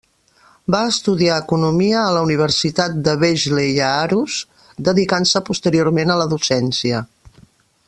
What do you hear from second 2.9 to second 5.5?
de Vejle i Aarhus, dedicant-se